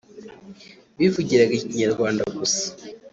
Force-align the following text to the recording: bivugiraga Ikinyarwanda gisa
bivugiraga 0.97 1.53
Ikinyarwanda 1.57 2.21
gisa 2.35 2.67